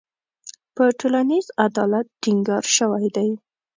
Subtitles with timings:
[0.75, 3.29] په ټولنیز عدالت ټینګار شوی دی.